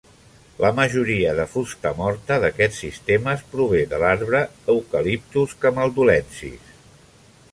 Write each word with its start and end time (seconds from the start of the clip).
La 0.63 0.69
majoria 0.77 1.33
de 1.39 1.43
fusta 1.51 1.91
morta 1.99 2.37
d"aquests 2.45 2.79
sistemes 2.85 3.45
prové 3.53 3.83
de 3.93 3.99
l"arbre 3.99 4.41
Eucalyptus 4.75 5.55
camaldulensis. 5.67 6.73